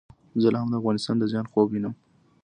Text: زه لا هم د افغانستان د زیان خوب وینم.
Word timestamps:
زه 0.41 0.47
لا 0.53 0.59
هم 0.61 0.69
د 0.71 0.75
افغانستان 0.81 1.15
د 1.19 1.23
زیان 1.31 1.45
خوب 1.51 1.67
وینم. 1.69 1.93